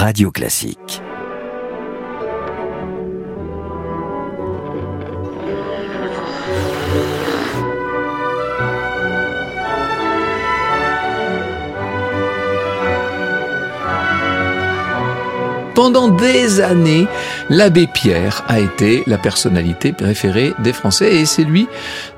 [0.00, 1.07] Radio Classique.
[15.78, 17.06] Pendant des années,
[17.50, 21.68] l'abbé Pierre a été la personnalité préférée des Français et c'est lui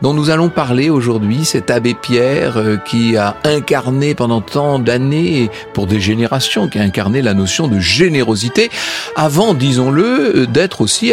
[0.01, 5.51] dont nous allons parler aujourd'hui, cet abbé Pierre euh, qui a incarné pendant tant d'années,
[5.75, 8.71] pour des générations, qui a incarné la notion de générosité,
[9.15, 10.05] avant, disons-le,
[10.37, 11.13] euh, d'être aussi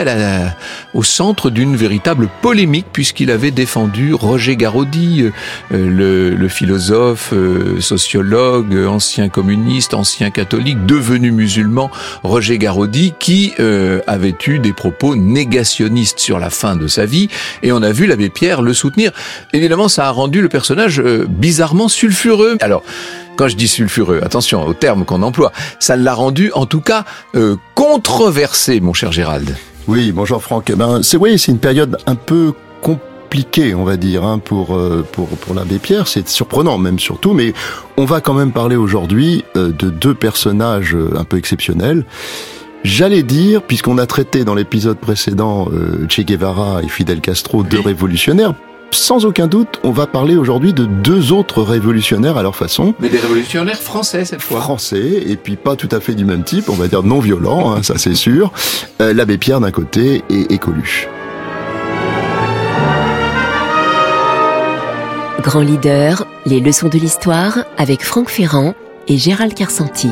[0.94, 5.26] au centre d'une véritable polémique puisqu'il avait défendu Roger Garaudy,
[5.74, 7.34] euh, le philosophe,
[7.82, 11.92] sociologue, ancien communiste, ancien catholique, devenu musulman,
[12.38, 17.30] Roger Garaudy, qui euh, avait eu des propos négationnistes sur la fin de sa vie,
[17.64, 19.12] et on a vu l'abbé Pierre le soutenir.
[19.54, 22.58] Évidemment, ça a rendu le personnage euh, bizarrement sulfureux.
[22.62, 22.84] Alors,
[23.38, 27.06] quand je dis sulfureux, attention au terme qu'on emploie, ça l'a rendu en tout cas
[27.34, 29.58] euh, controversé, mon cher Gérald.
[29.88, 30.70] Oui, bonjour Franck.
[30.70, 32.54] Eh ben, c'est oui, c'est une période un peu
[32.84, 33.17] compliquée,
[33.76, 34.78] on va dire, hein, pour,
[35.12, 36.08] pour, pour l'abbé Pierre.
[36.08, 37.54] C'est surprenant, même surtout, mais
[37.98, 42.06] on va quand même parler aujourd'hui de deux personnages un peu exceptionnels.
[42.84, 47.82] J'allais dire, puisqu'on a traité dans l'épisode précédent euh, Che Guevara et Fidel Castro, deux
[47.82, 48.54] révolutionnaires,
[48.92, 52.94] sans aucun doute, on va parler aujourd'hui de deux autres révolutionnaires à leur façon.
[53.02, 54.62] Mais des révolutionnaires français cette fois.
[54.62, 57.74] Français, et puis pas tout à fait du même type, on va dire non violents,
[57.74, 58.54] hein, ça c'est sûr.
[59.02, 61.10] Euh, L'abbé Pierre d'un côté et, et Coluche.
[65.42, 68.74] Grand leader, les leçons de l'histoire avec Franck Ferrand
[69.08, 70.10] et Gérald Carsanti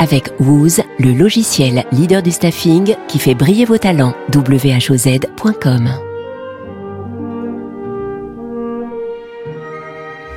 [0.00, 4.14] avec Wooz, le logiciel leader du staffing qui fait briller vos talents.
[4.34, 5.90] whoz.com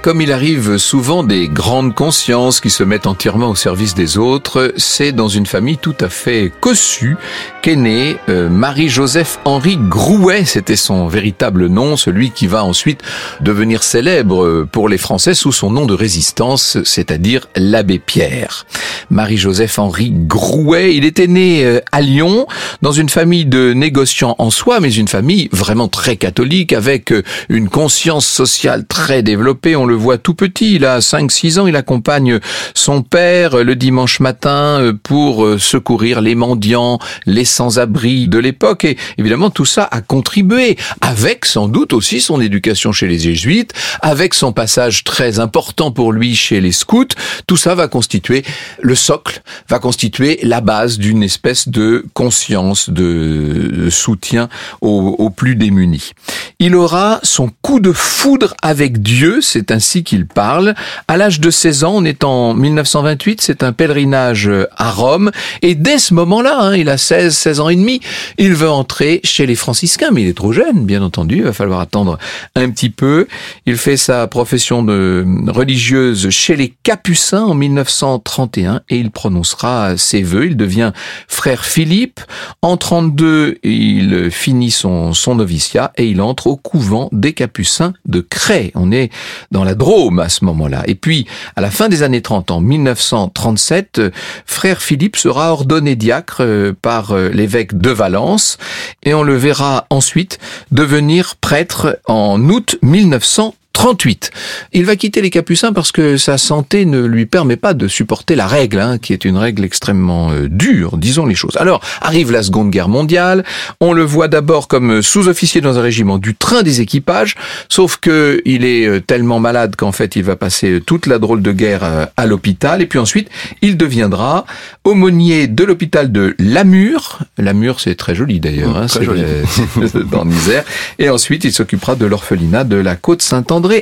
[0.03, 4.73] Comme il arrive souvent des grandes consciences qui se mettent entièrement au service des autres,
[4.75, 7.15] c'est dans une famille tout à fait cossue
[7.61, 10.43] qu'est né euh, Marie-Joseph Henri Grouet.
[10.43, 12.99] C'était son véritable nom, celui qui va ensuite
[13.39, 18.65] devenir célèbre pour les Français sous son nom de résistance, c'est-à-dire l'abbé Pierre.
[19.09, 22.45] Marie-Joseph Henri Grouet, il était né euh, à Lyon
[22.81, 27.23] dans une famille de négociants en soi, mais une famille vraiment très catholique avec euh,
[27.47, 29.77] une conscience sociale très développée.
[29.77, 32.39] On le voit tout petit, il a 5-6 ans, il accompagne
[32.73, 38.85] son père le dimanche matin euh, pour euh, secourir les mendiants, les sans-abri de l'époque.
[38.85, 43.73] Et évidemment, tout ça a contribué, avec sans doute aussi son éducation chez les jésuites,
[44.01, 47.15] avec son passage très important pour lui chez les scouts.
[47.47, 48.43] Tout ça va constituer
[48.81, 54.49] le socle, va constituer la base d'une espèce de conscience, de soutien
[54.81, 56.11] aux, aux plus démunis.
[56.59, 60.75] Il aura son coup de foudre avec Dieu, c'est un ainsi qu'il parle.
[61.09, 65.29] À l'âge de 16 ans, on est en 1928, c'est un pèlerinage à Rome,
[65.61, 67.99] et dès ce moment-là, hein, il a 16, 16 ans et demi,
[68.37, 71.51] il veut entrer chez les franciscains, mais il est trop jeune, bien entendu, il va
[71.51, 72.17] falloir attendre
[72.55, 73.27] un petit peu.
[73.65, 80.21] Il fait sa profession de religieuse chez les Capucins en 1931, et il prononcera ses
[80.21, 80.93] vœux, il devient
[81.27, 82.21] frère Philippe.
[82.61, 88.21] En 32, il finit son, son noviciat, et il entre au couvent des Capucins de
[88.21, 88.71] Cray.
[88.75, 89.11] On est
[89.51, 90.83] dans la Drôme à ce moment-là.
[90.87, 91.25] Et puis,
[91.55, 94.11] à la fin des années 30, en 1937, euh,
[94.45, 98.57] frère Philippe sera ordonné diacre euh, par euh, l'évêque de Valence
[99.03, 100.39] et on le verra ensuite
[100.71, 103.55] devenir prêtre en août 1930.
[103.73, 104.31] 38.
[104.71, 108.35] Il va quitter les Capucins parce que sa santé ne lui permet pas de supporter
[108.35, 111.57] la règle, hein, qui est une règle extrêmement euh, dure, disons les choses.
[111.57, 113.43] Alors, arrive la Seconde Guerre mondiale,
[113.81, 117.35] on le voit d'abord comme sous-officier dans un régiment du train des équipages,
[117.67, 121.41] sauf que il est euh, tellement malade qu'en fait il va passer toute la drôle
[121.41, 123.29] de guerre euh, à l'hôpital, et puis ensuite
[123.61, 124.45] il deviendra
[124.83, 127.19] aumônier de l'hôpital de Lamur.
[127.37, 129.03] Lamur c'est très joli d'ailleurs, hein, c'est
[130.09, 130.63] dans l'Isère,
[130.99, 133.23] et ensuite il s'occupera de l'orphelinat de la côte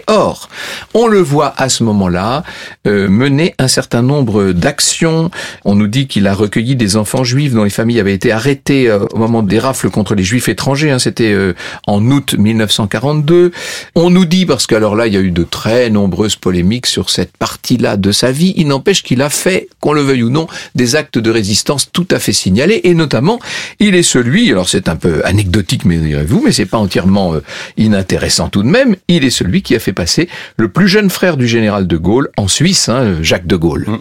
[0.08, 0.50] Or,
[0.94, 2.44] on le voit à ce moment-là
[2.88, 5.32] euh, mener un certain nombre d'actions.
[5.66, 8.90] On nous dit qu'il a recueilli des enfants juifs dont les familles avaient été arrêtées
[8.90, 10.92] euh, au moment des rafles contre les juifs étrangers.
[10.92, 11.54] Hein, C'était euh,
[11.88, 13.52] en août 1942.
[13.96, 17.10] On nous dit, parce qu'alors là, il y a eu de très nombreuses polémiques sur
[17.10, 20.48] cette partie-là de sa vie, il n'empêche qu'il a fait, qu'on le veuille ou non,
[20.76, 22.82] des actes de résistance tout à fait signalés.
[22.84, 23.40] Et notamment,
[23.80, 27.34] il est celui, alors c'est un peu anecdotique, mais direz-vous, mais c'est pas entièrement
[27.78, 31.38] inintéressant tout de même, il est celui qui a fait passer le plus jeune frère
[31.38, 33.86] du général de Gaulle en Suisse, hein, Jacques de Gaulle.
[33.88, 33.98] Mmh.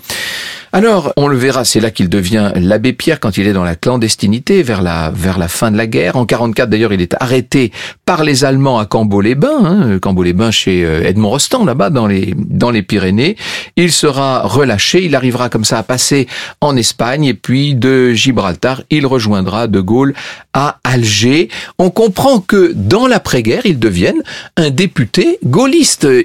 [0.73, 3.75] Alors, on le verra, c'est là qu'il devient l'abbé Pierre quand il est dans la
[3.75, 6.15] clandestinité vers la vers la fin de la guerre.
[6.15, 7.73] En 44 d'ailleurs, il est arrêté
[8.07, 12.71] par les Allemands à Cambo-les-Bains, hein, Cambo-les-Bains chez euh, Edmond Rostand là-bas dans les dans
[12.71, 13.37] les Pyrénées.
[13.75, 16.29] Il sera relâché, il arrivera comme ça à passer
[16.61, 20.15] en Espagne et puis de Gibraltar, il rejoindra De Gaulle
[20.53, 21.49] à Alger.
[21.81, 24.23] On comprend que dans l'après-guerre, il devienne
[24.57, 25.60] un député gaulliste.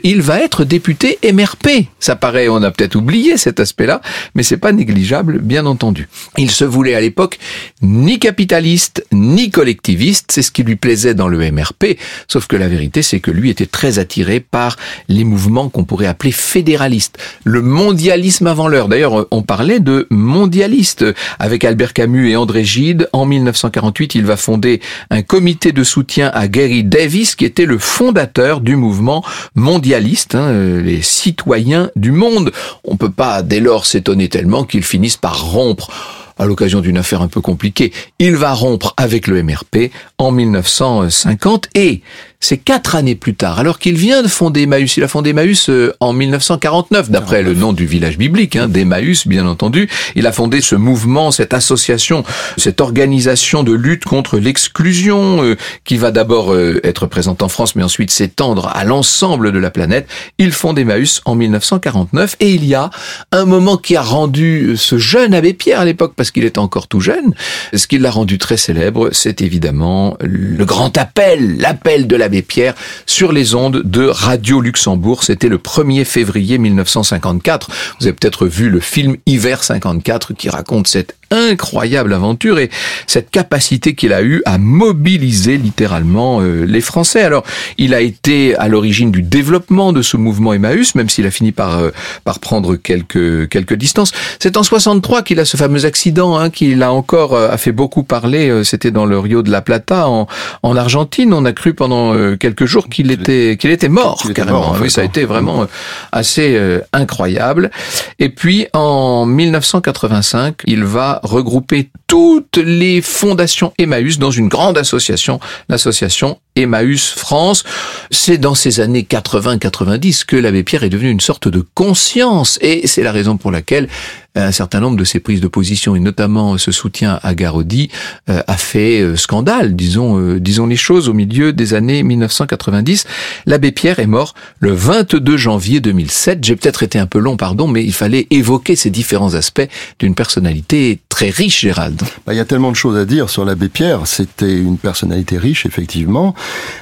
[0.03, 1.87] Il va être député MRP.
[1.99, 3.99] Ça paraît, on a peut-être oublié cet aspect-là,
[4.33, 6.07] mais c'est pas négligeable, bien entendu.
[6.37, 7.37] Il se voulait à l'époque
[7.81, 10.31] ni capitaliste, ni collectiviste.
[10.31, 11.97] C'est ce qui lui plaisait dans le MRP.
[12.29, 14.77] Sauf que la vérité, c'est que lui était très attiré par
[15.09, 17.17] les mouvements qu'on pourrait appeler fédéralistes.
[17.43, 18.87] Le mondialisme avant l'heure.
[18.87, 21.03] D'ailleurs, on parlait de mondialiste
[21.39, 23.09] avec Albert Camus et André Gide.
[23.11, 24.79] En 1948, il va fonder
[25.09, 29.24] un comité de soutien à Gary Davis, qui était le fondateur du mouvement
[29.55, 32.51] mondialiste, hein, euh, les citoyens du monde.
[32.83, 35.91] On peut pas dès lors s'étonner tellement qu'ils finissent par rompre
[36.37, 37.91] à l'occasion d'une affaire un peu compliquée.
[38.19, 42.01] Il va rompre avec le MRP en 1950 et
[42.45, 44.97] c'est quatre années plus tard, alors qu'il vient de fonder Emmaüs.
[44.97, 49.25] Il a fondé Emmaüs euh, en 1949, d'après le nom du village biblique, hein, d'Emmaüs,
[49.25, 49.89] bien entendu.
[50.15, 52.23] Il a fondé ce mouvement, cette association,
[52.57, 55.55] cette organisation de lutte contre l'exclusion, euh,
[55.85, 59.71] qui va d'abord euh, être présente en France, mais ensuite s'étendre à l'ensemble de la
[59.71, 60.07] planète.
[60.37, 62.91] Il fonde Emmaüs en 1949, et il y a
[63.31, 66.87] un moment qui a rendu ce jeune abbé Pierre à l'époque, parce qu'il est encore
[66.87, 67.35] tout jeune,
[67.71, 72.41] ce qui l'a rendu très célèbre, c'est évidemment le grand appel, l'appel de la l'abbé
[72.41, 72.73] Pierre
[73.05, 75.23] sur les ondes de Radio Luxembourg.
[75.23, 77.69] C'était le 1er février 1954.
[77.99, 82.69] Vous avez peut-être vu le film Hiver 54 qui raconte cette incroyable aventure et
[83.07, 87.21] cette capacité qu'il a eue à mobiliser littéralement euh, les Français.
[87.21, 87.43] Alors,
[87.77, 91.51] il a été à l'origine du développement de ce mouvement Emmaüs, même s'il a fini
[91.51, 91.91] par euh,
[92.23, 94.11] par prendre quelques quelques distances.
[94.39, 97.71] C'est en 63 qu'il a ce fameux accident hein, qui l'a encore euh, a fait
[97.71, 98.63] beaucoup parler.
[98.63, 100.27] C'était dans le Rio de la Plata en,
[100.63, 101.33] en Argentine.
[101.33, 104.75] On a cru pendant quelques jours qu'il était qu'il était mort carrément.
[104.81, 105.67] oui, ça a été vraiment
[106.11, 106.59] assez
[106.93, 107.71] incroyable.
[108.19, 115.39] Et puis en 1985, il va regrouper toutes les fondations Emmaüs dans une grande association,
[115.69, 117.63] l'association Emmaüs France.
[118.11, 122.87] C'est dans ces années 80-90 que l'abbé Pierre est devenu une sorte de conscience et
[122.87, 123.87] c'est la raison pour laquelle
[124.35, 127.89] un certain nombre de ses prises de position et notamment ce soutien à Garodi
[128.29, 133.05] euh, a fait euh, scandale, disons, euh, disons les choses au milieu des années 1990.
[133.45, 136.43] L'abbé Pierre est mort le 22 janvier 2007.
[136.43, 139.67] J'ai peut-être été un peu long, pardon, mais il fallait évoquer ces différents aspects
[139.99, 142.01] d'une personnalité très riche, Gérald.
[142.25, 144.05] Bah, il y a tellement de choses à dire sur l'abbé Pierre.
[144.05, 146.35] C'était une personnalité riche, effectivement.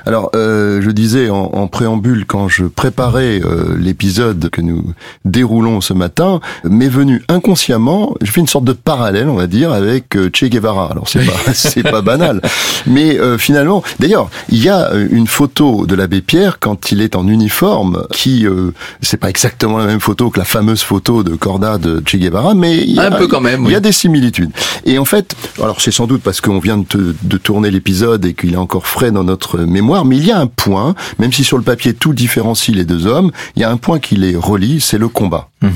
[0.06, 4.94] Alors, euh, je disais en, en, préambule, quand je préparais euh, l'épisode que nous
[5.24, 9.72] déroulons ce matin, m'est venu inconsciemment, je fais une sorte de parallèle, on va dire,
[9.72, 10.90] avec euh, Che Guevara.
[10.92, 12.42] Alors, c'est pas, c'est pas banal.
[12.86, 17.16] Mais euh, finalement, d'ailleurs, il y a une photo de l'abbé Pierre quand il est
[17.16, 18.46] en uniforme, qui,
[19.02, 22.54] c'est pas exactement la même photo que la fameuse photo de Corda de Che Guevara,
[22.56, 23.64] mais il y a, un peu quand même.
[23.66, 24.52] Il y a des similitudes.
[24.86, 28.34] Et en fait, alors c'est sans doute parce qu'on vient de, de tourner l'épisode et
[28.34, 31.44] qu'il est encore frais dans notre mémoire, mais il y a un point, même si
[31.44, 34.36] sur le papier tout différencie les deux hommes, il y a un point qui les
[34.36, 35.50] relie, c'est le combat.
[35.62, 35.72] Mhm.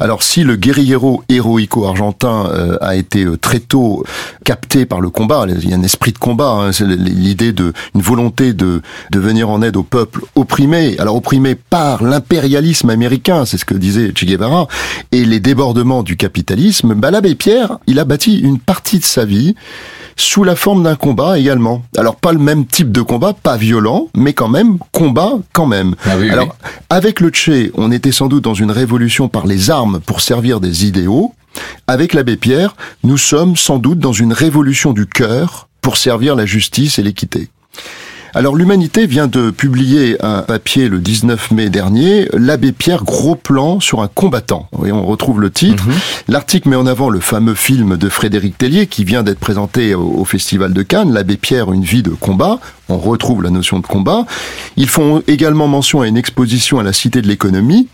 [0.00, 4.04] Alors si le guerriero héroïco argentin euh, a été euh, très tôt
[4.44, 7.72] capté par le combat, il y a un esprit de combat, hein, c'est l'idée de
[7.94, 13.44] une volonté de de venir en aide au peuple opprimé, alors opprimé par l'impérialisme américain,
[13.44, 14.66] c'est ce que disait Che Guevara,
[15.12, 19.24] et les débordements du capitalisme, bah, l'abbé Pierre, il a bâti une partie de sa
[19.24, 19.54] vie
[20.18, 21.82] sous la forme d'un combat également.
[21.96, 25.94] Alors pas le même type de combat, pas violent, mais quand même combat quand même.
[26.04, 26.56] Ah Alors
[26.90, 30.60] avec le Tché, on était sans doute dans une révolution par les armes pour servir
[30.60, 31.34] des idéaux.
[31.86, 36.46] Avec l'abbé Pierre, nous sommes sans doute dans une révolution du cœur pour servir la
[36.46, 37.48] justice et l'équité.
[38.34, 43.80] Alors l'Humanité vient de publier un papier le 19 mai dernier, l'abbé Pierre, gros plan
[43.80, 44.68] sur un combattant.
[44.72, 45.86] Oui, on retrouve le titre.
[45.86, 45.94] Mhm.
[46.28, 50.24] L'article met en avant le fameux film de Frédéric Tellier qui vient d'être présenté au,
[50.24, 52.58] Festival de Cannes, l'abbé Pierre, une vie de combat.
[52.90, 54.26] On retrouve la notion de combat.
[54.76, 57.88] Ils font également mention à une exposition à la Cité de l'économie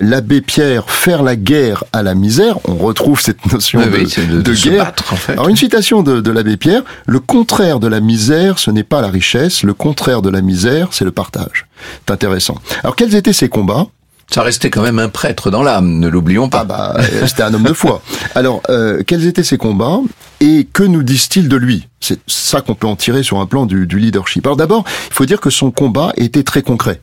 [0.00, 4.92] l'abbé Pierre faire la guerre à la misère, on retrouve cette notion de, guerre.
[5.28, 9.00] Alors une citation de, de l'abbé Pierre, le contraire de la misère, ce n'est pas
[9.00, 11.66] la richesse, le contraire de la misère, c'est le partage.
[12.06, 12.56] C'est intéressant.
[12.82, 13.86] Alors quels étaient ces combats?
[14.28, 16.60] Ça restait quand même un prêtre dans l'âme, ne l'oublions pas.
[16.60, 18.02] Ah bah, euh, c'était un homme de foi.
[18.34, 20.00] Alors, euh, quels étaient ses combats?
[20.40, 21.86] Et que nous disent-ils de lui?
[22.00, 24.44] C'est ça qu'on peut en tirer sur un plan du, du leadership.
[24.44, 27.00] Alors d'abord, il faut dire que son combat était très concret.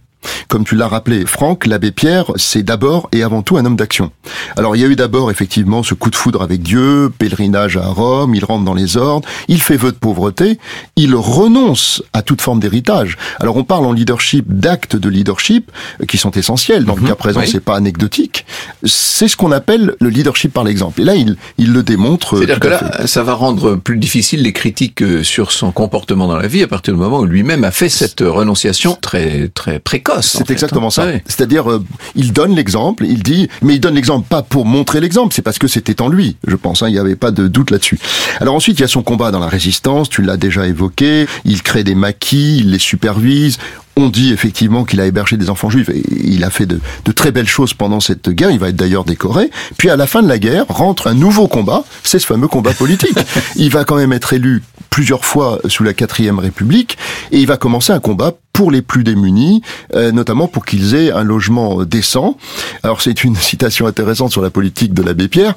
[0.48, 4.12] Comme tu l'as rappelé, Franck, l'abbé Pierre, c'est d'abord et avant tout un homme d'action.
[4.58, 7.88] Alors il y a eu d'abord effectivement ce coup de foudre avec Dieu, pèlerinage à
[7.88, 10.60] Rome, il rentre dans les ordres, il fait vœu de pauvreté,
[10.96, 13.18] il renonce à toute forme d'héritage.
[13.39, 16.86] Alors on parle en leadership d'actes de leadership euh, qui sont essentiels.
[16.86, 17.08] Dans le mhm.
[17.10, 18.46] cas présent, c'est pas anecdotique.
[18.84, 21.01] C'est ce qu'on appelle le leadership par l'exemple.
[21.01, 22.38] Et là, il, il le démontre.
[22.38, 26.38] C'est-à-dire que là, ça va rendre plus difficile les critiques euh, sur son comportement dans
[26.38, 30.12] la vie à partir du moment où lui-même a fait cette renonciation très très précoce.
[30.22, 31.08] C'est exactement ça.
[31.25, 31.84] C'est-à-dire, euh,
[32.15, 35.60] il donne l'exemple, il dit, mais il donne l'exemple pas pour montrer l'exemple, c'est parce
[35.60, 36.84] que c'était en lui, je pense.
[36.84, 38.00] Hein, il n'y avait pas de doute là-dessus.
[38.39, 40.10] Alors ensuite, il y a son combat dans la résistance.
[40.10, 41.27] Tu l'as déjà évoqué.
[41.46, 43.58] Il crée des maquis, il les supervise.
[43.96, 47.12] On dit effectivement qu'il a hébergé des enfants juifs et il a fait de, de,
[47.12, 48.50] très belles choses pendant cette guerre.
[48.50, 49.51] Il va être d'ailleurs décoré.
[49.77, 51.84] Puis à la fin de la guerre rentre un nouveau combat.
[52.03, 53.17] C'est ce fameux combat politique.
[53.55, 56.98] il va quand même être élu plusieurs fois sous la quatrième République
[57.32, 59.62] et il va commencer un combat pour les plus démunis,
[59.95, 62.38] euh, notamment pour qu'ils aient un logement décent.
[62.83, 65.55] Alors c'est une citation intéressante sur la politique de l'abbé Pierre.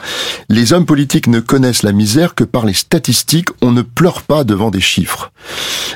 [0.49, 3.49] Les hommes politiques ne connaissent la misère que par les statistiques.
[3.61, 5.31] On ne pleure pas devant des chiffres.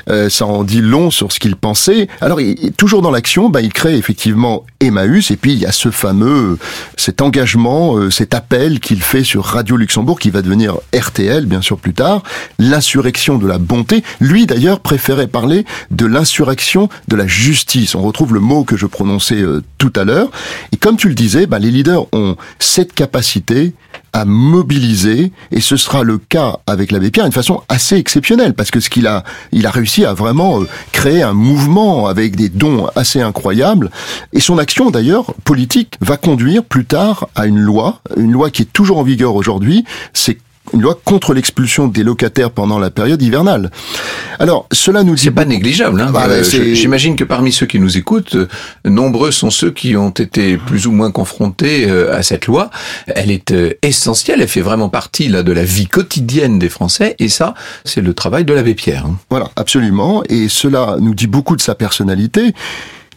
[0.09, 2.07] Euh, ça en dit long sur ce qu'il pensait.
[2.21, 5.71] Alors il, toujours dans l'action, bah, il crée effectivement Emmaüs et puis il y a
[5.71, 6.57] ce fameux,
[6.97, 11.61] cet engagement, euh, cet appel qu'il fait sur Radio Luxembourg qui va devenir RTL bien
[11.61, 12.23] sûr plus tard,
[12.59, 14.03] l'insurrection de la bonté.
[14.19, 17.95] Lui d'ailleurs préférait parler de l'insurrection de la justice.
[17.95, 20.29] On retrouve le mot que je prononçais euh, tout à l'heure.
[20.71, 23.73] Et comme tu le disais, bah, les leaders ont cette capacité
[24.13, 28.69] à mobiliser, et ce sera le cas avec l'abbé Pierre, d'une façon assez exceptionnelle, parce
[28.69, 32.49] que ce qu'il a, il a réussi à vraiment euh, créer un mouvement avec des
[32.49, 33.89] dons assez incroyables,
[34.33, 38.63] et son action d'ailleurs politique va conduire plus tard à une loi, une loi qui
[38.63, 40.37] est toujours en vigueur aujourd'hui, c'est
[40.73, 43.71] une loi contre l'expulsion des locataires pendant la période hivernale.
[44.39, 45.23] Alors, cela nous dit...
[45.23, 46.01] C'est pas négligeable.
[46.01, 48.47] Hein bah, euh, J'imagine que parmi ceux qui nous écoutent, euh,
[48.85, 52.69] nombreux sont ceux qui ont été plus ou moins confrontés euh, à cette loi.
[53.07, 57.29] Elle est essentielle, elle fait vraiment partie là de la vie quotidienne des Français, et
[57.29, 57.53] ça,
[57.85, 59.05] c'est le travail de l'abbé Pierre.
[59.05, 59.17] Hein.
[59.29, 62.53] Voilà, absolument, et cela nous dit beaucoup de sa personnalité.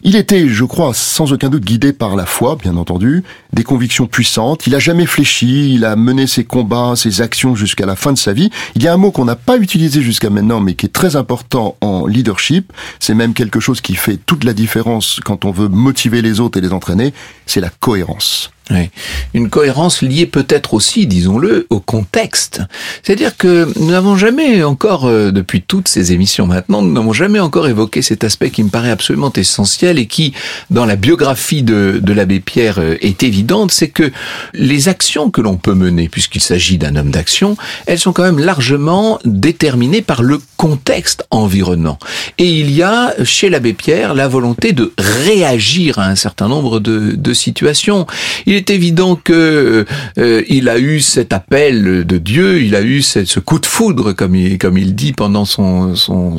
[0.07, 4.05] Il était, je crois, sans aucun doute guidé par la foi, bien entendu, des convictions
[4.05, 4.67] puissantes.
[4.67, 8.17] Il a jamais fléchi, il a mené ses combats, ses actions jusqu'à la fin de
[8.19, 8.51] sa vie.
[8.75, 11.15] Il y a un mot qu'on n'a pas utilisé jusqu'à maintenant, mais qui est très
[11.15, 12.71] important en leadership.
[12.99, 16.59] C'est même quelque chose qui fait toute la différence quand on veut motiver les autres
[16.59, 17.11] et les entraîner.
[17.47, 18.51] C'est la cohérence.
[18.71, 18.89] Oui.
[19.35, 22.61] Une cohérence liée peut-être aussi, disons-le, au contexte.
[23.03, 27.39] C'est-à-dire que nous n'avons jamais encore, euh, depuis toutes ces émissions maintenant, nous n'avons jamais
[27.39, 30.33] encore évoqué cet aspect qui me paraît absolument essentiel et qui,
[30.71, 34.11] dans la biographie de, de l'abbé Pierre, euh, est évidente, c'est que
[34.53, 38.39] les actions que l'on peut mener, puisqu'il s'agit d'un homme d'action, elles sont quand même
[38.39, 41.99] largement déterminées par le contexte environnant.
[42.39, 46.79] Et il y a chez l'abbé Pierre la volonté de réagir à un certain nombre
[46.79, 48.07] de, de situations.
[48.55, 49.85] Est évident que
[50.17, 54.13] euh, il a eu cet appel de Dieu, il a eu ce coup de foudre,
[54.13, 56.37] comme il, comme il dit pendant son, son,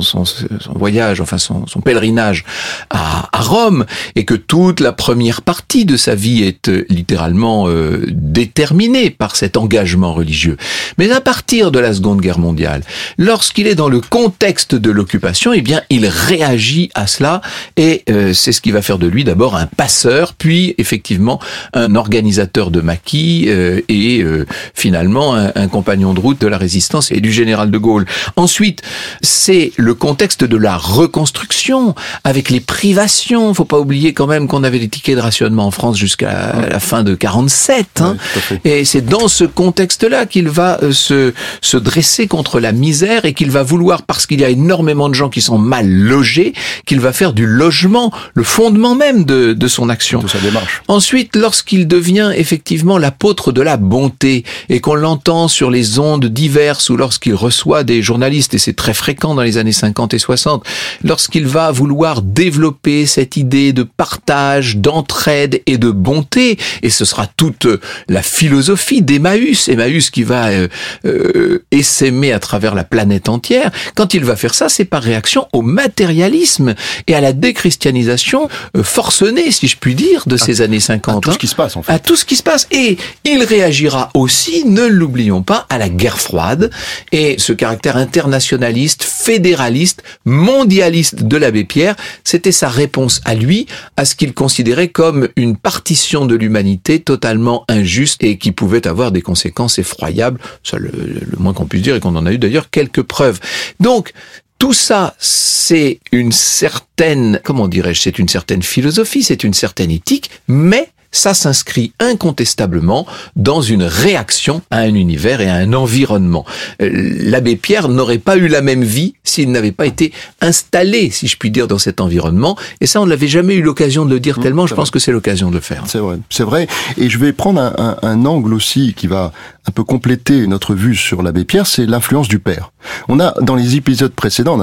[0.75, 2.43] voyage, enfin son, pèlerinage
[2.89, 8.05] à, Rome, et que toute la première partie de sa vie est euh, littéralement euh,
[8.09, 10.57] déterminée par cet engagement religieux.
[10.97, 12.81] Mais à partir de la Seconde Guerre mondiale,
[13.17, 17.41] lorsqu'il est dans le contexte de l'occupation, eh bien, il réagit à cela,
[17.77, 21.39] et c'est ce qui va faire de lui d'abord un passeur, puis effectivement
[21.73, 27.11] un organisateur de maquis euh, et euh, finalement un, compagnon de route de la résistance
[27.11, 28.05] et du général de Gaulle.
[28.35, 28.81] Ensuite,
[29.21, 33.53] c'est le contexte de la reconstruction avec les privations.
[33.53, 36.79] Faut pas oublier quand même qu'on avait des tickets de rationnement en France jusqu'à la
[36.79, 38.01] fin de 47.
[38.01, 38.17] Hein.
[38.63, 43.33] et c'est dans ce contexte-là qu'il va euh, se, se dresser contre la misère et
[43.33, 46.53] qu'il va vouloir, parce qu'il y a énormément de gens qui sont mal logés,
[46.85, 50.19] qu'il va faire du logement le fondement même de, de son action.
[50.19, 50.81] De sa démarche.
[50.87, 56.91] Ensuite, lorsqu'il devient effectivement l'apôtre de la bonté et qu'on l'entend sur les ondes diverses
[56.91, 60.63] ou lorsqu'il reçoit des journalistes, et c'est très fréquent dans les années 50 et 60,
[61.03, 67.25] lorsqu'il va vouloir développer cette idée de partage, d'entraide et de bonté, et ce sera
[67.25, 67.65] toute
[68.07, 70.67] la philosophie d'Emmaüs, Emmaüs qui va euh,
[71.05, 75.47] euh, essaimer à travers la planète entière, quand il va faire ça, c'est par réaction
[75.51, 76.75] au matérialisme
[77.07, 81.23] et à la déchristianisation euh, forcenée, si je puis dire, de ces années 50.
[81.23, 82.67] tout ce qui se passe à tout ce qui se passe.
[82.71, 86.69] Et il réagira aussi, ne l'oublions pas, à la guerre froide
[87.11, 94.05] et ce caractère internationaliste, fédéraliste, mondialiste de l'abbé Pierre, c'était sa réponse à lui, à
[94.05, 99.21] ce qu'il considérait comme une partition de l'humanité totalement injuste et qui pouvait avoir des
[99.21, 100.39] conséquences effroyables.
[100.63, 103.39] Ça, le, le moins qu'on puisse dire et qu'on en a eu d'ailleurs quelques preuves.
[103.79, 104.13] Donc,
[104.59, 110.31] Tout ça, c'est une certaine, comment dirais-je, c'est une certaine philosophie, c'est une certaine éthique,
[110.47, 116.45] mais ça s'inscrit incontestablement dans une réaction à un univers et à un environnement.
[116.81, 120.11] Euh, l'abbé Pierre n'aurait pas eu la même vie s'il n'avait pas été
[120.41, 122.57] installé, si je puis dire, dans cet environnement.
[122.81, 124.67] Et ça, on n'avait jamais eu l'occasion de le dire mmh, tellement.
[124.67, 125.83] Je pense que c'est l'occasion de le faire.
[125.87, 126.67] C'est vrai, c'est vrai.
[126.97, 129.31] Et je vais prendre un, un, un angle aussi qui va
[129.67, 132.71] un peu compléter notre vue sur l'abbé Pierre, c'est l'influence du père.
[133.09, 134.59] On a, dans les épisodes précédents,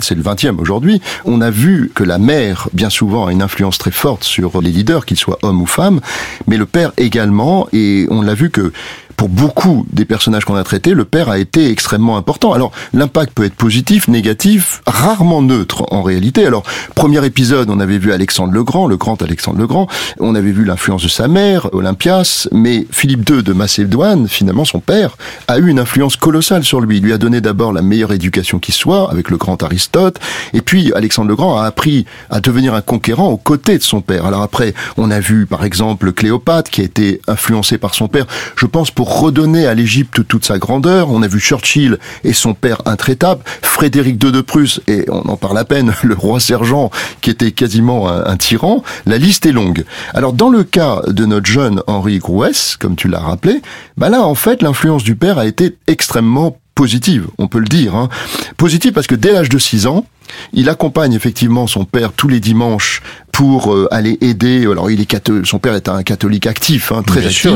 [0.00, 3.78] c'est le 20e aujourd'hui, on a vu que la mère, bien souvent, a une influence
[3.78, 6.00] très forte sur les leaders, qu'ils soient hommes ou femmes,
[6.46, 8.72] mais le père également, et on l'a vu que
[9.16, 12.52] pour beaucoup des personnages qu'on a traités, le père a été extrêmement important.
[12.52, 16.46] Alors, l'impact peut être positif, négatif, rarement neutre en réalité.
[16.46, 19.88] Alors, premier épisode, on avait vu Alexandre le Grand, le grand Alexandre le Grand,
[20.20, 24.80] on avait vu l'influence de sa mère, Olympias, mais Philippe II de Macédoine, finalement son
[24.80, 25.16] père,
[25.48, 26.98] a eu une influence colossale sur lui.
[26.98, 30.18] Il lui a donné d'abord la meilleure éducation qui soit, avec le grand Aristote,
[30.52, 34.00] et puis Alexandre le Grand a appris à devenir un conquérant aux côtés de son
[34.00, 34.26] père.
[34.26, 38.26] Alors après, on a vu par exemple Cléopâtre qui a été influencé par son père,
[38.56, 41.10] je pense pour redonner à l'Égypte toute sa grandeur.
[41.10, 45.36] On a vu Churchill et son père intraitable, Frédéric II de Prusse, et on en
[45.36, 48.82] parle à peine, le roi sergent qui était quasiment un, tyran.
[49.06, 49.84] La liste est longue.
[50.12, 53.62] Alors dans le cas de notre jeune Henri Grouès, comme tu l'as rappelé,
[53.96, 57.96] bah là en fait l'influence du père a été extrêmement positive, on peut le dire.
[57.96, 58.08] Hein.
[58.56, 60.04] Positive parce que dès l'âge de 6 ans,
[60.52, 63.02] il accompagne effectivement son père tous les dimanches
[63.32, 64.66] pour euh, aller aider.
[64.70, 67.48] Alors il est catholique, son père est un catholique actif, hein, très actif,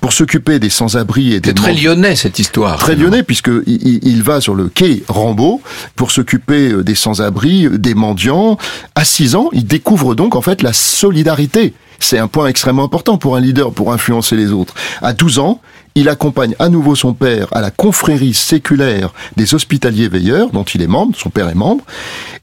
[0.00, 1.50] pour s'occuper des sans-abri et des.
[1.50, 2.78] C'est très lyonnais cette histoire.
[2.78, 5.62] Très lyonnais puisque il, il, va sur le quai Rambaud
[5.94, 8.58] pour s'occuper euh, des sans-abri, des mendiants.
[8.96, 11.72] À 6 ans, il découvre donc en fait la solidarité.
[11.98, 14.74] C'est un point extrêmement important pour un leader, pour influencer les autres.
[15.02, 15.60] À 12 ans,
[15.96, 20.82] il accompagne à nouveau son père à la confrérie séculaire des hospitaliers veilleurs, dont il
[20.82, 21.84] est membre, son père est membre,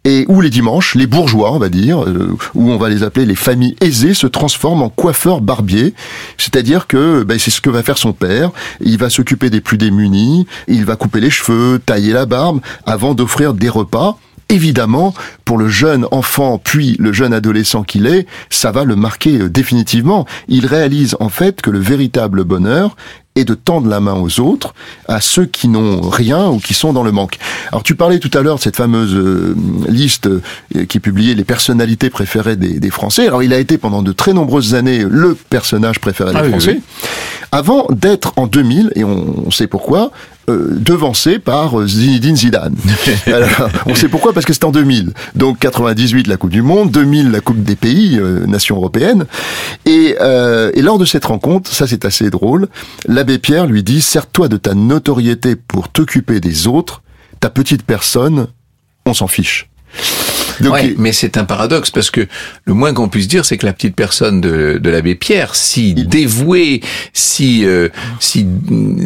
[0.04, 3.26] et où les dimanches, les bourgeois, on va dire, euh, où on va les appeler
[3.26, 5.94] les familles aisées, se transforment en coiffeurs barbiers.
[6.38, 8.52] C'est-à-dire que ben, c'est ce que va faire son père.
[8.82, 13.14] Il va s'occuper des plus démunis, il va couper les cheveux, tailler la barbe, avant
[13.14, 14.18] d'offrir des repas
[14.54, 15.14] évidemment,
[15.46, 19.50] pour le jeune enfant puis le jeune adolescent qu'il est, ça va le marquer euh,
[19.50, 20.26] définitivement.
[20.48, 22.96] Il réalise en fait que le véritable bonheur
[23.36, 24.76] est de tendre la main aux autres,
[25.08, 27.40] à ceux qui n'ont rien ou qui sont dans le manque.
[27.70, 29.56] Alors tu parlais tout à l'heure de cette fameuse euh,
[29.88, 33.26] liste euh, qui publiait les personnalités préférées des, Français.
[33.26, 36.80] Alors il a été pendant de très nombreuses années le personnage préféré des ah Français,
[37.52, 40.12] avant d'être en 2000, et on sait pourquoi,
[40.50, 42.76] euh, devancé par euh, Zinedine Zidane.
[43.86, 45.14] on sait pourquoi parce que c'est en 2000.
[45.36, 49.26] Donc 98 la Coupe du Monde, 2000 la Coupe des pays, euh, nation européenne.
[49.86, 50.16] Et,
[50.74, 52.68] et lors de cette rencontre, ça c'est assez drôle,
[53.08, 57.04] l'abbé Pierre lui dit "Sers-toi de ta notoriété pour t'occuper des autres,
[57.40, 58.48] ta petite personne,
[59.06, 59.70] on s'en fiche."
[60.62, 62.28] Ouais, mais c'est un paradoxe parce que
[62.66, 65.94] le moins qu'on puisse dire, c'est que la petite personne de, de l'abbé Pierre, si
[65.94, 66.82] dévouée,
[67.14, 67.90] si euh,
[68.20, 68.46] si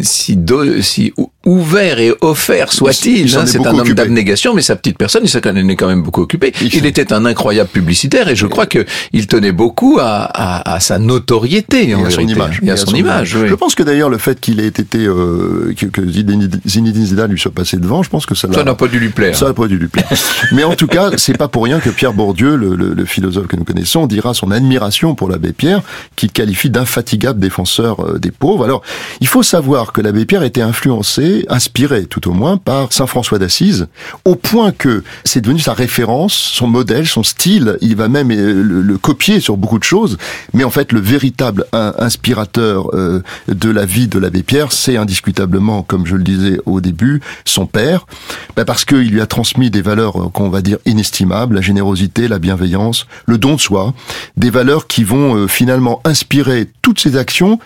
[0.01, 0.38] si,
[0.81, 1.13] si
[1.45, 5.39] ouvert et offert soit-il, hein, c'est un homme d'abnégation, mais sa petite personne, il s'en
[5.39, 6.51] est quand même beaucoup occupé.
[6.62, 10.79] Il, était un incroyable publicitaire et je crois que il tenait beaucoup à, à, à
[10.79, 12.60] sa notoriété en et à son image.
[12.63, 13.38] Et à, son, image.
[13.47, 17.39] Je pense que d'ailleurs le fait qu'il ait été euh, que, que Zinedine Zidane lui
[17.39, 19.36] soit passé devant, je pense que ça n'a pas dû lui plaire.
[19.36, 20.07] Ça n'a pas dû lui plaire.
[20.51, 23.47] mais en tout cas, c'est pas pour rien que Pierre Bourdieu, le, le, le, philosophe
[23.47, 25.82] que nous connaissons, dira son admiration pour l'abbé Pierre,
[26.15, 28.63] qu'il qualifie d'infatigable défenseur euh, des pauvres.
[28.63, 28.82] Alors,
[29.21, 33.39] il faut savoir que l'abbé Pierre était influencé, inspiré tout au moins, par Saint François
[33.39, 33.88] d'Assise,
[34.26, 37.78] au point que c'est devenu sa référence, son modèle, son style.
[37.82, 40.17] Il va même euh, le, copier sur beaucoup de choses,
[40.54, 45.84] mais en fait, le véritable inspirateur euh, de la vie de l'abbé Pierre, c'est indiscutablement,
[45.84, 48.08] comme je le disais au début, son père,
[48.56, 52.39] ben parce qu'il lui a transmis des valeurs qu'on va dire inestimables la générosité, la
[52.39, 53.93] bienveillance, le don de soi,
[54.35, 57.59] des valeurs qui vont euh, finalement inspirer toutes ses actions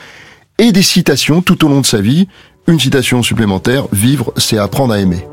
[0.57, 2.27] et des citations tout au long de sa vie.
[2.67, 5.25] Une citation supplémentaire, vivre, c'est apprendre à aimer.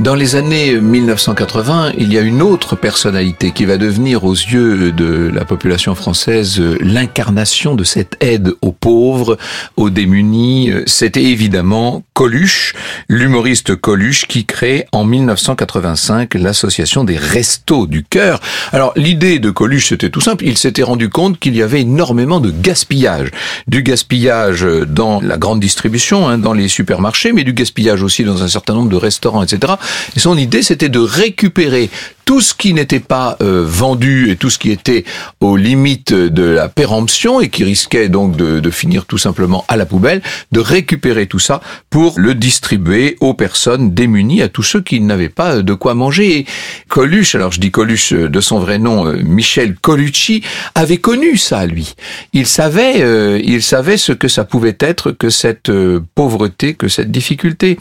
[0.00, 4.92] Dans les années 1980, il y a une autre personnalité qui va devenir aux yeux
[4.92, 9.36] de la population française l'incarnation de cette aide aux pauvres,
[9.76, 10.72] aux démunis.
[10.86, 12.74] C'était évidemment Coluche,
[13.08, 18.40] l'humoriste Coluche qui crée en 1985 l'association des Restos du Cœur.
[18.72, 22.40] Alors l'idée de Coluche c'était tout simple, il s'était rendu compte qu'il y avait énormément
[22.40, 23.30] de gaspillage.
[23.68, 28.42] Du gaspillage dans la grande distribution, hein, dans les supermarchés, mais du gaspillage aussi dans
[28.42, 29.74] un certain nombre de restaurants, etc.
[30.16, 31.90] Son idée, c'était de récupérer
[32.30, 35.02] tout ce qui n'était pas euh, vendu et tout ce qui était
[35.40, 39.76] aux limites de la péremption et qui risquait donc de, de finir tout simplement à
[39.76, 44.80] la poubelle, de récupérer tout ça pour le distribuer aux personnes démunies, à tous ceux
[44.80, 46.38] qui n'avaient pas de quoi manger.
[46.38, 46.46] Et
[46.88, 50.44] Coluche, alors je dis Coluche de son vrai nom, Michel Colucci,
[50.76, 51.96] avait connu ça lui.
[52.32, 55.72] Il savait, il savait ce que ça pouvait être que cette
[56.14, 57.76] pauvreté, que cette difficulté.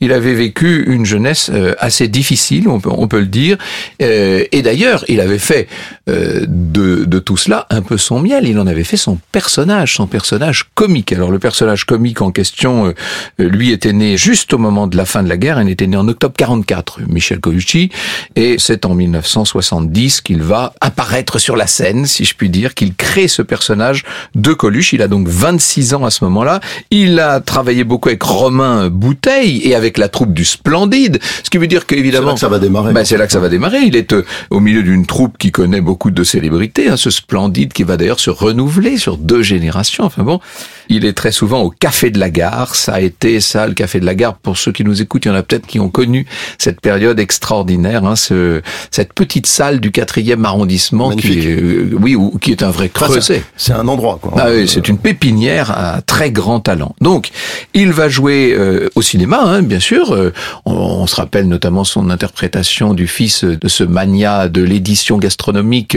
[0.00, 3.56] Il avait vécu une jeunesse euh, assez difficile, on peut le dire.
[4.02, 5.68] Euh, et d'ailleurs, il avait fait
[6.08, 8.46] euh, de, de tout cela un peu son miel.
[8.46, 11.12] Il en avait fait son personnage, son personnage comique.
[11.12, 12.94] Alors le personnage comique en question,
[13.38, 15.60] lui était né juste au moment de la fin de la guerre.
[15.60, 17.90] Il était né en octobre 44, Michel Colucci.
[18.34, 22.94] Et c'est en 1970 qu'il va apparaître sur la scène, si je puis dire, qu'il
[22.94, 24.92] crée ce personnage de Coluche.
[24.92, 26.60] Il a donc 26 ans à ce moment-là.
[26.90, 31.58] Il a travaillé beaucoup avec Romain Bouteille et avec la troupe du Splendide, ce qui
[31.58, 32.24] veut dire qu'évidemment...
[32.24, 32.92] C'est là que ça va démarrer.
[32.92, 33.75] Ben, c'est là que ça va démarrer.
[33.84, 37.72] Il est euh, au milieu d'une troupe qui connaît beaucoup de célébrités, hein, ce Splendide
[37.72, 40.04] qui va d'ailleurs se renouveler sur deux générations.
[40.04, 40.40] Enfin bon,
[40.88, 42.74] il est très souvent au Café de la Gare.
[42.74, 44.34] Ça a été ça, le Café de la Gare.
[44.34, 46.26] Pour ceux qui nous écoutent, il y en a peut-être qui ont connu
[46.58, 52.14] cette période extraordinaire, hein, ce, cette petite salle du quatrième arrondissement qui est, euh, oui,
[52.14, 53.42] ou, qui est un vrai creuset.
[53.56, 54.34] c'est un endroit, quoi.
[54.36, 56.94] Ah oui, c'est une pépinière à très grand talent.
[57.00, 57.30] Donc,
[57.74, 60.12] il va jouer euh, au cinéma, hein, bien sûr.
[60.12, 60.32] Euh,
[60.64, 65.96] on, on, se rappelle notamment son interprétation du fils de ce mania de l'édition gastronomique,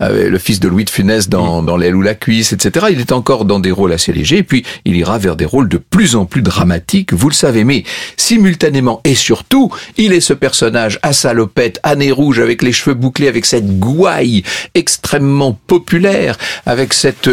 [0.00, 2.86] le fils de Louis de Funès dans, dans L'aile ou la cuisse, etc.
[2.90, 5.68] Il est encore dans des rôles assez légers et puis il ira vers des rôles
[5.68, 7.84] de plus en plus dramatiques, vous le savez, mais
[8.16, 12.94] simultanément et surtout, il est ce personnage à salopette, à nez rouge, avec les cheveux
[12.94, 14.42] bouclés, avec cette gouaille
[14.74, 17.28] extrêmement populaire, avec cette,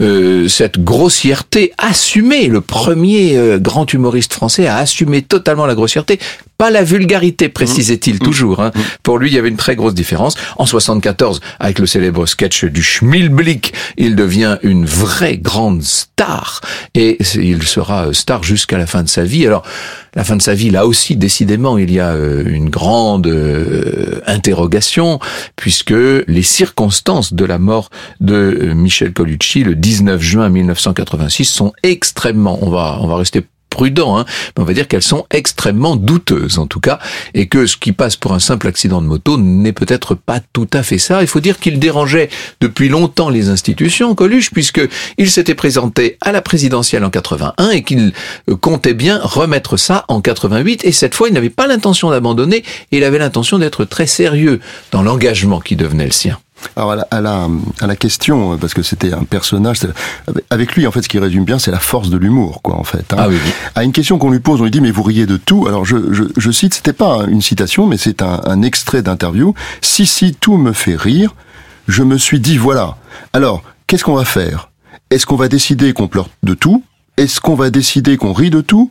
[0.00, 6.18] euh, cette grossièreté assumée, le premier euh, grand humoriste français à assumer totalement la grossièreté,
[6.58, 8.18] pas la vulgarité, précisait-il mmh.
[8.20, 8.60] toujours.
[8.60, 8.70] Hein.
[9.02, 10.34] Pour lui, il y avait une très grosse différence.
[10.58, 16.60] En 74, avec le célèbre sketch du Schmilblick, il devient une vraie grande star.
[16.94, 19.46] Et il sera star jusqu'à la fin de sa vie.
[19.46, 19.64] Alors,
[20.14, 24.20] la fin de sa vie, là aussi, décidément, il y a euh, une grande euh,
[24.26, 25.18] interrogation,
[25.56, 25.94] puisque
[26.26, 27.88] les circonstances de la mort
[28.20, 33.42] de euh, Michel Colucci, le 19 juin 1986, sont extrêmement, on va, on va rester
[33.72, 36.98] prudent, hein, mais on va dire qu'elles sont extrêmement douteuses en tout cas,
[37.34, 40.68] et que ce qui passe pour un simple accident de moto n'est peut-être pas tout
[40.72, 41.22] à fait ça.
[41.22, 42.28] Il faut dire qu'il dérangeait
[42.60, 44.82] depuis longtemps les institutions, Coluche, puisque
[45.16, 48.12] il s'était présenté à la présidentielle en 81 et qu'il
[48.50, 52.62] euh, comptait bien remettre ça en 88, et cette fois il n'avait pas l'intention d'abandonner,
[52.90, 56.38] il avait l'intention d'être très sérieux dans l'engagement qui devenait le sien.
[56.76, 57.48] Alors à la, à la,
[57.80, 59.78] à la question, parce que c'était un personnage,
[60.50, 62.84] avec lui en fait, ce qui résume bien, c'est la force de l'humour, quoi, en
[62.84, 63.12] fait.
[63.12, 63.16] Hein.
[63.18, 63.36] Ah oui,
[63.74, 65.66] À une question qu'on lui pose, on lui dit mais vous riez de tout.
[65.66, 69.54] Alors je, je, je cite, c'était pas une citation, mais c'est un, un extrait d'interview.
[69.80, 71.34] Si si tout me fait rire,
[71.88, 72.96] je me suis dit voilà.
[73.32, 74.70] Alors qu'est-ce qu'on va faire?
[75.10, 76.82] Est-ce qu'on va décider qu'on pleure de tout?
[77.18, 78.90] Est-ce qu'on va décider qu'on rit de tout?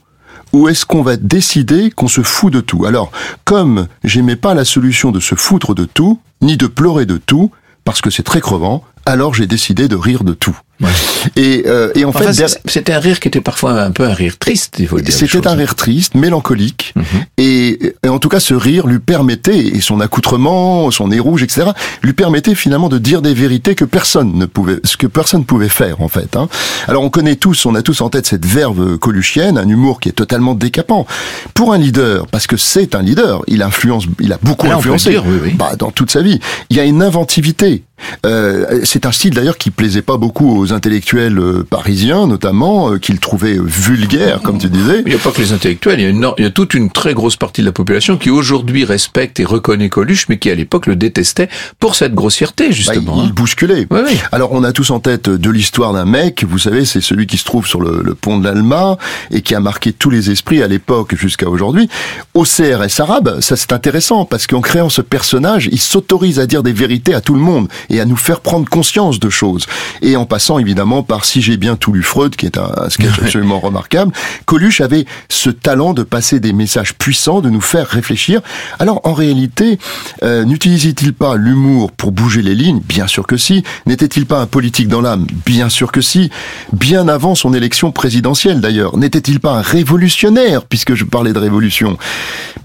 [0.53, 2.85] Ou est-ce qu'on va décider qu'on se fout de tout?
[2.85, 3.11] Alors,
[3.45, 7.51] comme j'aimais pas la solution de se foutre de tout, ni de pleurer de tout,
[7.83, 10.57] parce que c'est très crevant, alors j'ai décidé de rire de tout.
[10.81, 10.89] Ouais.
[11.35, 14.13] Et, euh, et en enfin, fait, c'était un rire qui était parfois un peu un
[14.13, 15.13] rire triste, il faut dire.
[15.13, 17.23] C'était un rire triste, mélancolique, mm -hmm.
[17.37, 21.43] et, et, en tout cas, ce rire lui permettait, et son accoutrement, son nez rouge,
[21.43, 25.45] etc., lui permettait finalement de dire des vérités que personne ne pouvait, ce que personne
[25.45, 26.35] pouvait faire en fait.
[26.35, 26.47] Hein.
[26.87, 30.09] Alors on connaît tous, on a tous en tête cette verve coluchienne, un humour qui
[30.09, 31.05] est totalement décapant.
[31.53, 35.23] Pour un leader, parce que c'est un leader, il influence, il a beaucoup influencé dire,
[35.25, 35.53] oui, oui.
[35.53, 36.39] Bah, dans toute sa vie.
[36.69, 37.83] Il y a une inventivité.
[38.25, 42.97] Euh, c'est un style d'ailleurs qui plaisait pas beaucoup aux intellectuels euh, parisiens, notamment, euh,
[42.97, 45.01] qu'ils trouvaient vulgaires, comme tu disais.
[45.05, 46.73] Il n'y a pas que les intellectuels, il y, a une, il y a toute
[46.73, 50.49] une très grosse partie de la population qui aujourd'hui respecte et reconnaît Coluche, mais qui
[50.49, 53.15] à l'époque le détestait pour cette grossièreté, justement.
[53.15, 53.87] Bah, il, il bousculait.
[53.89, 54.19] Oui, oui.
[54.31, 57.37] Alors on a tous en tête de l'histoire d'un mec, vous savez, c'est celui qui
[57.37, 58.97] se trouve sur le, le pont de l'Alma
[59.31, 61.89] et qui a marqué tous les esprits à l'époque jusqu'à aujourd'hui.
[62.33, 66.63] Au CRS arabe, ça c'est intéressant parce qu'en créant ce personnage, il s'autorise à dire
[66.63, 69.65] des vérités à tout le monde et à nous faire prendre conscience de choses.
[70.01, 72.89] Et en passant évidemment par Si j'ai bien tout lu Freud, qui est un, un
[72.89, 74.13] sketch absolument remarquable,
[74.45, 78.41] Coluche avait ce talent de passer des messages puissants, de nous faire réfléchir.
[78.79, 79.79] Alors en réalité,
[80.23, 82.81] euh, n'utilisait-il pas l'humour pour bouger les lignes?
[82.87, 83.63] Bien sûr que si.
[83.85, 85.27] N'était-il pas un politique dans l'âme?
[85.45, 86.29] Bien sûr que si.
[86.71, 88.97] Bien avant son élection présidentielle d'ailleurs.
[88.97, 91.97] N'était-il pas un révolutionnaire, puisque je parlais de révolution?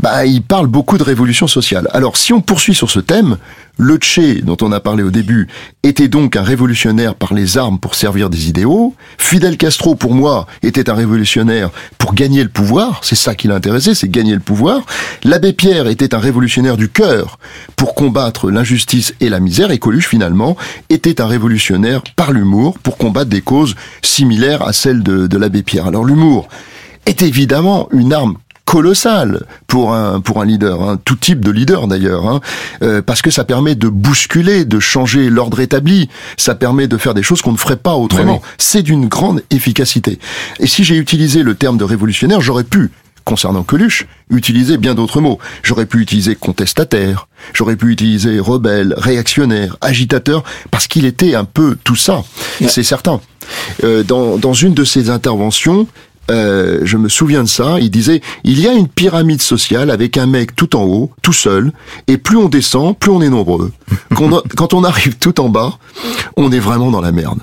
[0.01, 1.89] Bah, il parle beaucoup de révolution sociale.
[1.93, 3.39] Alors si on poursuit sur ce thème,
[3.79, 3.99] Le
[4.43, 5.49] dont on a parlé au début,
[5.83, 8.95] était donc un révolutionnaire par les armes pour servir des idéaux.
[9.19, 13.01] Fidel Castro, pour moi, était un révolutionnaire pour gagner le pouvoir.
[13.03, 14.87] C'est ça qui l'intéressait, c'est gagner le pouvoir.
[15.25, 17.39] L'abbé Pierre était un révolutionnaire du cœur
[17.75, 19.71] pour combattre l'injustice et la misère.
[19.71, 20.57] Et Coluche, finalement,
[20.89, 25.87] était un révolutionnaire par l'humour pour combattre des causes similaires à celles de l'abbé Pierre.
[25.87, 26.49] Alors l'humour
[27.07, 28.37] est évidemment une arme
[28.67, 32.41] colossal pour un pour un leader, hein, tout type de leader d'ailleurs, hein,
[32.83, 37.15] euh, parce que ça permet de bousculer, de changer l'ordre établi, ça permet de faire
[37.15, 38.43] des choses qu'on ne ferait pas autrement.
[38.59, 40.19] C'est d'une grande efficacité.
[40.59, 42.91] Et si j'ai utilisé le terme de révolutionnaire, j'aurais pu
[43.25, 45.39] concernant Coluche, utiliser bien d'autres mots.
[45.65, 51.77] J'aurais pu utiliser contestataire, j'aurais pu utiliser rebelle, réactionnaire, agitateur, parce qu'il était un peu
[51.83, 52.23] tout ça,
[52.69, 53.21] c'est certain.
[53.85, 55.89] Euh, dans, dans une de ses interventions,
[56.31, 60.17] euh, je me souviens de ça, il disait, il y a une pyramide sociale avec
[60.17, 61.73] un mec tout en haut, tout seul,
[62.09, 63.73] et plus on descend, plus on est nombreux.
[64.57, 65.79] Quand on, arrive tout en bas,
[66.37, 67.41] on est vraiment dans la merde.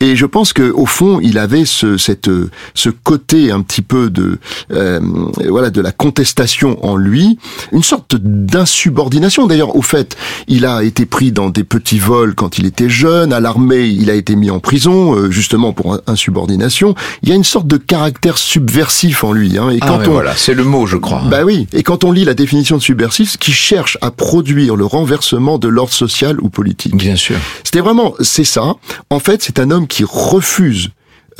[0.00, 2.30] Et je pense que au fond, il avait ce, cette,
[2.74, 4.38] ce côté un petit peu de,
[4.72, 5.00] euh,
[5.48, 7.38] voilà, de la contestation en lui,
[7.72, 9.46] une sorte d'insubordination.
[9.46, 10.16] D'ailleurs, au fait,
[10.48, 13.32] il a été pris dans des petits vols quand il était jeune.
[13.32, 16.94] À l'armée, il a été mis en prison euh, justement pour insubordination.
[17.22, 19.58] Il y a une sorte de caractère subversif en lui.
[19.58, 19.70] Hein.
[19.70, 21.22] Et ah, quand on, voilà, c'est le mot, je crois.
[21.30, 21.66] Bah oui.
[21.72, 25.68] Et quand on lit la définition de subversif, qui cherche à produire le renversement de
[25.68, 26.96] l'ordre social ou politique.
[26.96, 27.36] Bien sûr.
[27.64, 28.74] C'était vraiment, c'est ça.
[29.10, 30.90] En fait, c'est un homme qui refuse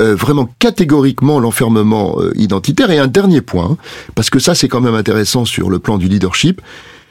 [0.01, 2.91] euh, vraiment catégoriquement l'enfermement euh, identitaire.
[2.91, 3.77] Et un dernier point,
[4.15, 6.61] parce que ça c'est quand même intéressant sur le plan du leadership,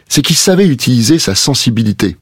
[0.08, 2.18] c'est qu'il savait utiliser sa sensibilité.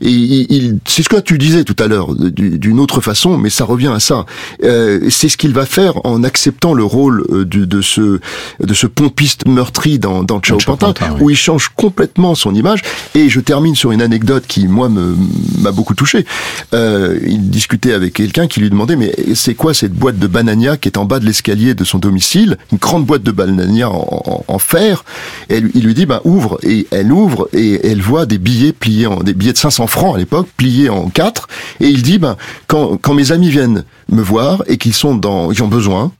[0.00, 3.64] Et il, c'est ce que tu disais tout à l'heure, d'une autre façon, mais ça
[3.64, 4.26] revient à ça.
[4.62, 8.20] Euh, c'est ce qu'il va faire en acceptant le rôle euh, de, de ce
[8.60, 12.82] de ce pompiste meurtri dans, dans Ciao Pantin, où il change complètement son image.
[13.14, 16.26] Et je termine sur une anecdote qui moi m'a beaucoup touché.
[16.74, 20.76] Euh, il discutait avec quelqu'un qui lui demandait mais c'est quoi cette boîte de banania
[20.76, 24.44] qui est en bas de l'escalier de son domicile, une grande boîte de banania en,
[24.46, 25.04] en, fer.
[25.50, 29.06] Et il lui dit bah ouvre et elle ouvre et elle voit des billets pliés
[29.06, 31.48] en des billets de 500 francs à l'époque, pliés en quatre,
[31.80, 32.36] et il dit, ben,
[32.66, 36.12] quand, quand mes amis viennent me voir et qu'ils sont dans, ils ont besoin,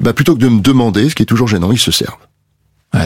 [0.00, 2.16] ben, plutôt que de me demander, ce qui est toujours gênant, ils se servent.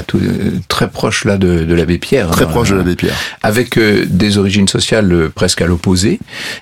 [0.07, 2.31] tout, euh, très proche là de, de l'abbé Pierre.
[2.31, 3.17] Très hein, proche de l'abbé Pierre.
[3.43, 6.21] Avec euh, des origines sociales euh, presque à l'opposé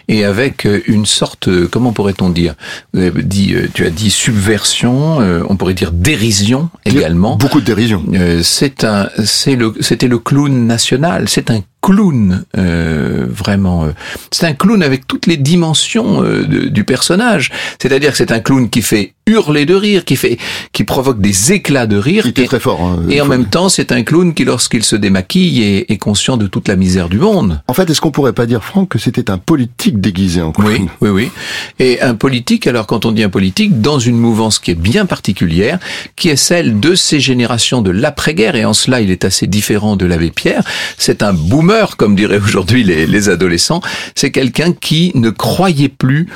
[0.09, 2.55] et avec une sorte, comment pourrait-on dire
[2.95, 7.37] dit, Tu as dit subversion, on pourrait dire dérision également.
[7.37, 8.05] Beaucoup de dérision.
[8.43, 11.29] c'est un, c'est le, c'était le clown national.
[11.29, 13.85] C'est un clown, euh, vraiment.
[13.85, 13.91] Euh,
[14.31, 17.51] c'est un clown avec toutes les dimensions euh, du personnage.
[17.81, 20.39] C'est-à-dire que c'est un clown qui fait hurler de rire, qui fait,
[20.73, 22.25] qui provoque des éclats de rire.
[22.27, 22.83] Il était très fort.
[22.83, 26.37] Hein, et en même temps, c'est un clown qui, lorsqu'il se démaquille, est, est, conscient
[26.37, 27.63] de toute la misère du monde.
[27.69, 30.73] En fait, est-ce qu'on pourrait pas dire, Franck, que c'était un politique déguisé en clown?
[30.73, 31.31] Oui, oui, oui.
[31.79, 35.07] Et un politique, alors quand on dit un politique, dans une mouvance qui est bien
[35.07, 35.79] particulière,
[36.17, 39.97] qui est celle de ces générations de l'après-guerre, et en cela, il est assez différent
[39.97, 40.65] de l'abbé Pierre.
[40.99, 43.81] C'est un boomer comme diraient aujourd'hui les, les adolescents,
[44.15, 46.29] c'est quelqu'un qui ne croyait plus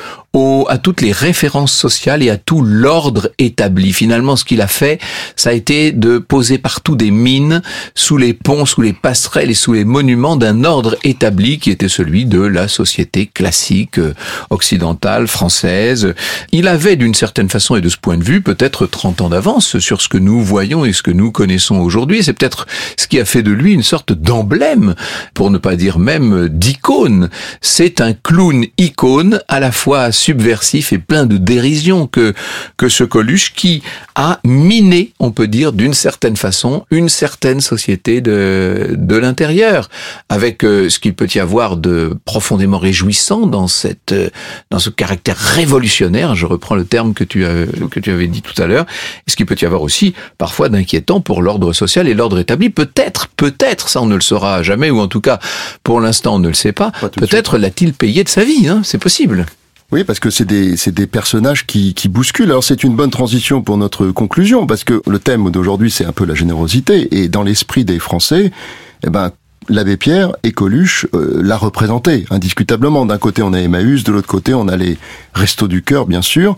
[0.69, 3.93] à toutes les références sociales et à tout l'ordre établi.
[3.93, 5.01] Finalement, ce qu'il a fait,
[5.37, 7.63] ça a été de poser partout des mines
[7.95, 11.89] sous les ponts, sous les passerelles et sous les monuments d'un ordre établi qui était
[11.89, 14.13] celui de la société classique euh,
[14.51, 16.15] occidentale, française.
[16.51, 19.79] Il avait d'une certaine façon et de ce point de vue peut-être 30 ans d'avance
[19.79, 22.25] sur ce que nous voyons et ce que nous connaissons aujourd'hui.
[22.25, 22.67] C'est peut-être
[22.99, 24.97] ce qui a fait de lui une sorte d'emblème,
[25.33, 27.31] pour ne pas dire même d'icône.
[27.61, 32.33] C'est un clown icône à la fois subversif et plein de dérision que,
[32.77, 33.83] que ce Coluche qui
[34.15, 39.91] a miné, on peut dire, d'une certaine façon, une certaine société de, de l'intérieur,
[40.29, 44.31] avec euh, ce qu'il peut y avoir de profondément réjouissant dans cette, euh,
[44.71, 48.43] dans ce caractère révolutionnaire, je reprends le terme que tu, as, que tu avais dit
[48.43, 48.87] tout à l'heure,
[49.27, 52.71] et ce qu'il peut y avoir aussi parfois d'inquiétant pour l'ordre social et l'ordre établi.
[52.71, 55.39] Peut-être, peut-être, ça on ne le saura jamais, ou en tout cas,
[55.83, 58.99] pour l'instant on ne le sait pas, peut-être l'a-t-il payé de sa vie, hein, c'est
[58.99, 59.45] possible.
[59.95, 62.51] Oui, parce que c'est des, des personnages qui, qui bousculent.
[62.51, 66.11] Alors c'est une bonne transition pour notre conclusion, parce que le thème d'aujourd'hui c'est un
[66.11, 68.51] peu la générosité, et dans l'esprit des Français,
[69.07, 69.31] eh ben
[69.69, 73.07] l'abbé Pierre et Coluche euh, l'a représenté indiscutablement.
[73.07, 74.99] D'un côté, on a Emmaüs, de l'autre côté, on a les
[75.35, 76.57] Restos du Cœur, bien sûr.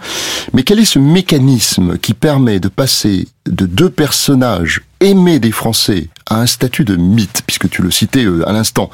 [0.53, 6.09] Mais quel est ce mécanisme qui permet de passer de deux personnages aimés des Français
[6.27, 8.91] à un statut de mythe, puisque tu le citais euh, à l'instant?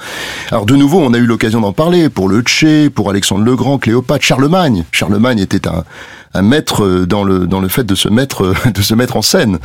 [0.50, 3.56] Alors de nouveau, on a eu l'occasion d'en parler pour le Tché, pour Alexandre le
[3.56, 4.84] Grand, Cléopâtre, Charlemagne.
[4.92, 5.84] Charlemagne était un,
[6.34, 9.58] un maître dans le dans le fait de se mettre de se mettre en scène.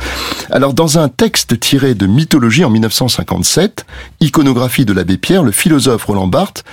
[0.50, 3.86] Alors dans un texte tiré de Mythologie en 1957,
[4.20, 6.64] iconographie de l'abbé Pierre, le philosophe Roland Barthes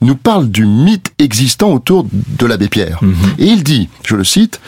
[0.00, 2.98] nous parle du mythe existant autour de l'abbé Pierre.
[3.02, 3.14] Mhm.
[3.38, 4.60] Et il dit, je le cite,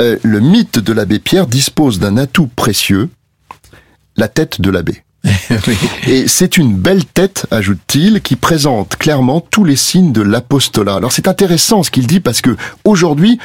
[0.00, 3.08] euh, le mythe de l'abbé Pierre dispose d'un atout précieux,
[4.16, 5.02] la tête de l'abbé.
[6.06, 10.96] Et c'est une belle tête, ajoute-t-il, qui présente clairement tous les signes de l'apostolat.
[10.96, 13.38] Alors c'est intéressant ce qu'il dit parce que aujourd'hui,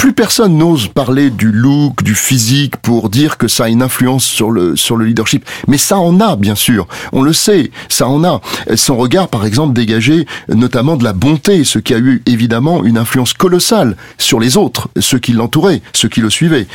[0.00, 4.24] plus personne n'ose parler du look, du physique pour dire que ça a une influence
[4.24, 5.44] sur le sur le leadership.
[5.68, 6.88] Mais ça en a, bien sûr.
[7.12, 8.40] On le sait, ça en a.
[8.76, 12.96] Son regard, par exemple, dégagé notamment de la bonté, ce qui a eu évidemment une
[12.96, 16.66] influence colossale sur les autres, ceux qui l'entouraient, ceux qui le suivaient.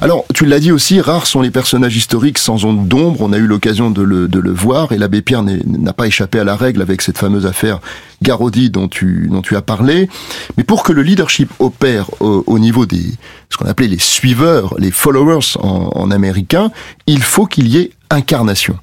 [0.00, 3.20] Alors, tu l'as dit aussi, rares sont les personnages historiques sans onde d'ombre.
[3.20, 6.38] On a eu l'occasion de le, de le voir et l'abbé Pierre n'a pas échappé
[6.38, 7.80] à la règle avec cette fameuse affaire
[8.22, 10.08] Garodi dont tu, dont tu as parlé.
[10.56, 13.04] Mais pour que le leadership opère au, niveau des,
[13.50, 16.70] ce qu'on appelait les suiveurs, les followers en, américain,
[17.06, 18.78] il faut qu'il y ait incarnation.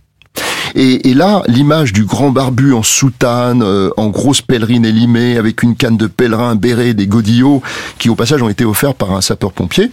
[0.76, 5.76] Et, là, l'image du grand barbu en soutane, euh, en grosse pèlerine élimée, avec une
[5.76, 7.63] canne de pèlerin, béret, des godillots,
[7.97, 9.89] qui au passage ont été offerts par un sapeur-pompier,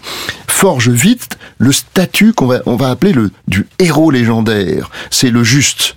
[0.47, 4.91] forge vite le statut qu'on va, on va appeler le du héros légendaire.
[5.11, 5.97] C'est le juste.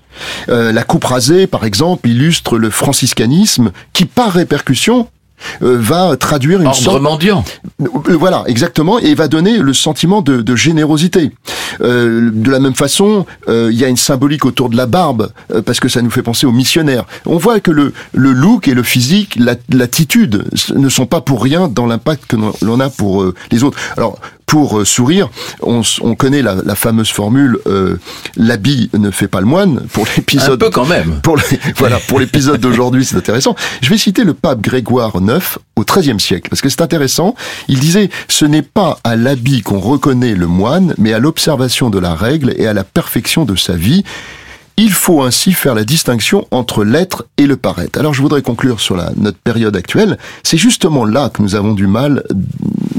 [0.49, 5.09] Euh, la coupe rasée, par exemple, illustre le franciscanisme qui, par répercussion,
[5.61, 7.01] va traduire une Ordre sorte...
[7.01, 7.43] mendiant.
[7.81, 11.31] Euh, voilà, exactement, et va donner le sentiment de, de générosité.
[11.81, 15.31] Euh, de la même façon, il y a une symbolique autour de la barbe,
[15.65, 17.05] parce que ça nous fait penser aux missionnaires.
[17.25, 19.37] On voit que le, le look et le physique,
[19.69, 20.45] l'attitude,
[20.75, 23.77] ne sont pas pour rien dans l'impact que l'on a pour les autres.
[23.95, 25.29] Alors, pour sourire,
[25.61, 27.97] on, on connaît la, la, fameuse formule euh,
[28.37, 30.63] l'habit ne fait pas le moine pour l'épisode.
[30.63, 31.19] Un peu quand même.
[31.21, 31.37] Pour
[31.75, 33.55] voilà, pour l'épisode d'aujourd'hui, c'est intéressant.
[33.81, 37.35] Je vais citer le pape Grégoire IX au XIIIe siècle parce que c'est intéressant.
[37.67, 41.99] Il disait ce n'est pas à l'habit qu'on reconnaît le moine, mais à l'observation de
[41.99, 44.05] la règle et à la perfection de sa vie.
[44.79, 47.99] Il faut ainsi faire la distinction entre l'être et le paraître.
[47.99, 50.19] Alors je voudrais conclure sur la, notre période actuelle.
[50.43, 52.23] C'est justement là que nous avons du mal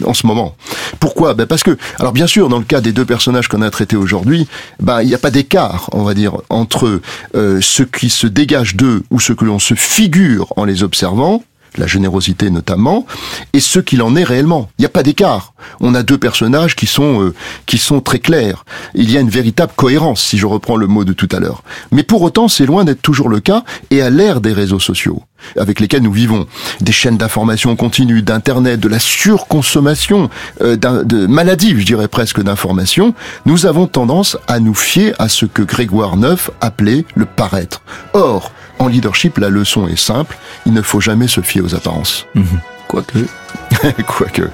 [0.04, 0.56] en ce moment.
[0.98, 1.34] Pourquoi?
[1.34, 3.96] Ben Parce que, alors bien sûr, dans le cas des deux personnages qu'on a traités
[3.96, 4.48] aujourd'hui,
[4.80, 7.00] ben, il n'y a pas d'écart, on va dire, entre
[7.36, 11.44] euh, ce qui se dégage d'eux ou ce que l'on se figure en les observant,
[11.76, 13.06] la générosité notamment,
[13.52, 14.70] et ce qu'il en est réellement.
[14.78, 15.52] Il n'y a pas d'écart.
[15.80, 17.34] On a deux personnages qui sont euh,
[17.66, 18.64] qui sont très clairs.
[18.94, 21.62] Il y a une véritable cohérence, si je reprends le mot de tout à l'heure.
[21.92, 25.22] Mais pour autant, c'est loin d'être toujours le cas, et à l'ère des réseaux sociaux
[25.56, 26.46] avec lesquels nous vivons,
[26.80, 30.30] des chaînes d'information continue, d'internet, de la surconsommation,
[30.62, 33.14] euh, de maladies, je dirais presque, d'informations,
[33.46, 37.82] nous avons tendance à nous fier à ce que Grégoire IX appelait le paraître.
[38.12, 42.26] Or, en leadership, la leçon est simple, il ne faut jamais se fier aux apparences.
[42.34, 42.42] Mmh.
[42.88, 43.18] Quoique.
[44.06, 44.50] Quoique.